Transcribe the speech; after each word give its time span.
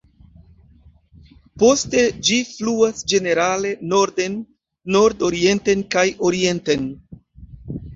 Poste 1.63 2.01
ĝi 2.29 2.39
fluas 2.53 3.05
ĝenerale 3.15 3.77
norden, 3.95 4.41
nord-orienten 4.99 5.89
kaj 5.97 6.11
orienten. 6.31 6.95